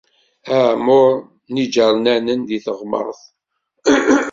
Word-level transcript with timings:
Aεemmur 0.55 1.11
n 1.51 1.55
yiǧernanen 1.61 2.39
di 2.47 2.59
teɣmert. 2.65 3.21